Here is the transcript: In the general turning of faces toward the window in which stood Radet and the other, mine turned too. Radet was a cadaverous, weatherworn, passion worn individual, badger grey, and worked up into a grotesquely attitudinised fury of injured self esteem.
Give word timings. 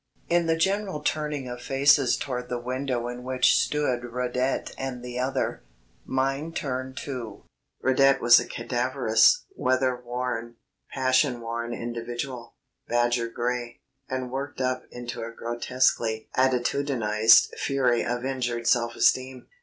In 0.29 0.47
the 0.47 0.57
general 0.57 1.01
turning 1.01 1.47
of 1.47 1.61
faces 1.61 2.17
toward 2.17 2.49
the 2.49 2.57
window 2.57 3.07
in 3.07 3.21
which 3.21 3.55
stood 3.55 4.01
Radet 4.01 4.73
and 4.75 5.03
the 5.05 5.19
other, 5.19 5.61
mine 6.05 6.53
turned 6.53 6.97
too. 6.97 7.43
Radet 7.83 8.19
was 8.19 8.39
a 8.39 8.47
cadaverous, 8.47 9.45
weatherworn, 9.55 10.55
passion 10.91 11.39
worn 11.39 11.71
individual, 11.71 12.55
badger 12.87 13.27
grey, 13.27 13.81
and 14.09 14.31
worked 14.31 14.59
up 14.59 14.85
into 14.89 15.21
a 15.21 15.31
grotesquely 15.35 16.29
attitudinised 16.35 17.55
fury 17.59 18.03
of 18.03 18.25
injured 18.25 18.65
self 18.65 18.95
esteem. 18.95 19.45